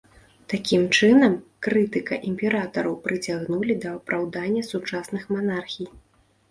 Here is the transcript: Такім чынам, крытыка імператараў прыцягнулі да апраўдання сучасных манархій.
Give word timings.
Такім 0.53 0.85
чынам, 0.99 1.35
крытыка 1.67 2.19
імператараў 2.31 2.99
прыцягнулі 3.05 3.73
да 3.85 3.89
апраўдання 4.01 4.67
сучасных 4.71 5.33
манархій. 5.37 5.87